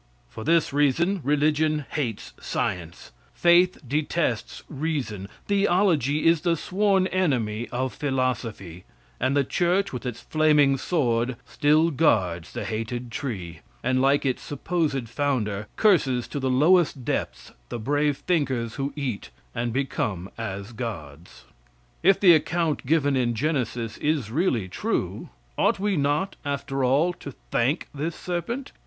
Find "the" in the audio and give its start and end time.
6.41-6.57, 9.37-9.43, 12.53-12.65, 16.39-16.49, 17.69-17.77, 22.19-22.33